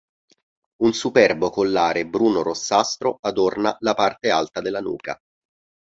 [0.77, 5.15] Un superbo collare bruno-rossastro adorna la parte alta della nuca.